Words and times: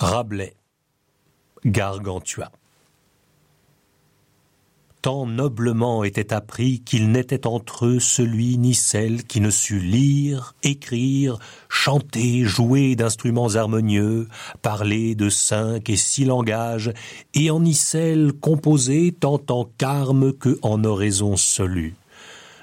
Rabelais, 0.00 0.54
Gargantua. 1.66 2.50
Tant 5.02 5.26
noblement 5.26 6.04
était 6.04 6.32
appris 6.32 6.80
qu'il 6.80 7.10
n'était 7.10 7.46
entre 7.46 7.84
eux 7.84 8.00
celui 8.00 8.56
ni 8.56 8.74
celle 8.74 9.24
qui 9.24 9.42
ne 9.42 9.50
sût 9.50 9.78
lire, 9.78 10.54
écrire, 10.62 11.38
chanter, 11.68 12.44
jouer 12.44 12.96
d'instruments 12.96 13.54
harmonieux, 13.56 14.26
parler 14.62 15.14
de 15.14 15.28
cinq 15.28 15.90
et 15.90 15.96
six 15.96 16.24
langages, 16.24 16.92
et 17.34 17.50
en 17.50 17.62
icelle 17.62 18.32
composer 18.32 19.12
tant 19.12 19.42
en 19.50 19.66
carme 19.76 20.32
que 20.32 20.58
en 20.62 20.82
oraison 20.84 21.36
solue 21.36 21.94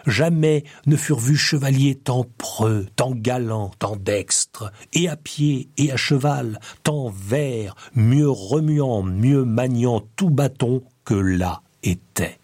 jamais 0.07 0.63
ne 0.85 0.95
furent 0.95 1.19
vus 1.19 1.37
chevaliers 1.37 1.95
tant 1.95 2.25
preux, 2.37 2.87
tant 2.95 3.11
galants, 3.11 3.71
tant 3.77 3.95
dextres, 3.95 4.71
et 4.93 5.07
à 5.07 5.15
pied 5.15 5.69
et 5.77 5.91
à 5.91 5.97
cheval, 5.97 6.59
tant 6.83 7.09
verts, 7.09 7.75
mieux 7.93 8.29
remuant, 8.29 9.03
mieux 9.03 9.43
maniant 9.43 10.01
tout 10.15 10.29
bâton 10.29 10.81
que 11.05 11.13
là 11.13 11.61
était. 11.83 12.39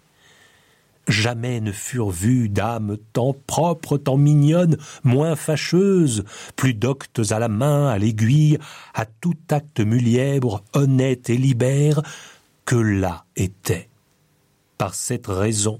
Jamais 1.08 1.60
ne 1.60 1.74
furent 1.74 2.12
vues 2.12 2.48
dames 2.48 2.98
tant 3.12 3.36
propres, 3.48 3.98
tant 3.98 4.16
mignonnes, 4.16 4.78
moins 5.04 5.36
fâcheuses, 5.36 6.24
plus 6.56 6.74
doctes 6.74 7.22
à 7.32 7.40
la 7.40 7.50
main, 7.50 7.90
à 7.90 7.98
l'aiguille, 7.98 8.58
à 8.94 9.06
tout 9.06 9.36
acte 9.50 9.82
mulièbre, 9.82 10.64
honnête 10.74 11.30
et 11.30 11.38
libère, 11.38 12.02
que 12.66 12.78
là 12.78 13.26
était. 13.36 13.90
Par 14.78 14.96
cette 14.96 15.28
raison, 15.28 15.80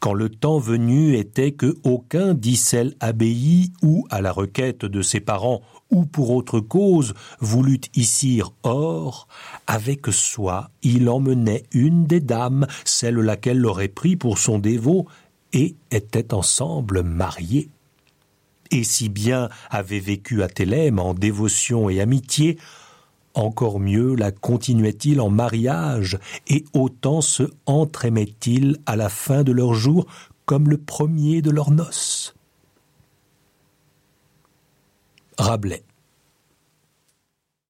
quand 0.00 0.14
le 0.14 0.28
temps 0.28 0.58
venu 0.58 1.16
était 1.16 1.52
que 1.52 1.76
aucun 1.84 2.34
d'Issel 2.34 2.94
abbaye 3.00 3.72
ou 3.82 4.06
à 4.10 4.20
la 4.20 4.32
requête 4.32 4.84
de 4.84 5.02
ses 5.02 5.20
parents 5.20 5.62
ou 5.90 6.04
pour 6.04 6.30
autre 6.30 6.60
cause 6.60 7.14
voulut 7.40 7.80
ici 7.94 8.42
or, 8.62 9.28
avec 9.66 10.06
soi 10.10 10.70
il 10.82 11.08
emmenait 11.08 11.64
une 11.72 12.06
des 12.06 12.20
dames, 12.20 12.66
celle 12.84 13.16
laquelle 13.16 13.58
l'aurait 13.58 13.88
pris 13.88 14.16
pour 14.16 14.38
son 14.38 14.58
dévot, 14.58 15.06
et 15.52 15.76
étaient 15.90 16.34
ensemble 16.34 17.02
mariés. 17.02 17.70
Et 18.70 18.84
si 18.84 19.08
bien 19.08 19.48
avait 19.70 20.00
vécu 20.00 20.42
à 20.42 20.48
Thélème 20.48 20.98
en 20.98 21.14
dévotion 21.14 21.88
et 21.88 22.00
amitié, 22.00 22.58
encore 23.36 23.80
mieux 23.80 24.14
la 24.14 24.32
continuait-il 24.32 25.20
en 25.20 25.30
mariage, 25.30 26.18
et 26.48 26.64
autant 26.72 27.20
se 27.20 27.44
entraimaient-ils 27.66 28.78
à 28.86 28.96
la 28.96 29.08
fin 29.08 29.44
de 29.44 29.52
leur 29.52 29.74
jour 29.74 30.06
comme 30.46 30.68
le 30.68 30.78
premier 30.78 31.42
de 31.42 31.50
leurs 31.50 31.70
noces. 31.70 32.34
Rabelais 35.38 35.84